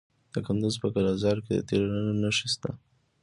د 0.33 0.35
کندز 0.45 0.75
په 0.81 0.87
قلعه 0.93 1.15
ذال 1.23 1.39
کې 1.45 1.53
د 1.55 1.59
تیلو 1.67 1.99
نښې 2.21 2.47
شته. 2.53 2.69